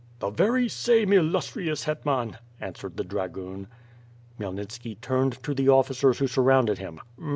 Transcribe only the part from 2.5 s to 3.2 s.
answered the